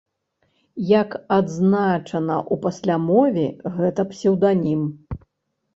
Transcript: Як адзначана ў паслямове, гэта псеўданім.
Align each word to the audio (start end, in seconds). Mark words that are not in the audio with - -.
Як 1.01 1.17
адзначана 1.37 2.35
ў 2.41 2.55
паслямове, 2.65 3.45
гэта 3.79 4.01
псеўданім. 4.15 4.81